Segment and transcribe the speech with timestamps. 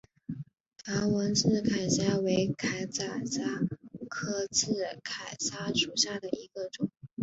[0.83, 3.43] 条纹刺铠虾为铠甲虾
[4.09, 6.89] 科刺铠虾属下的一个种。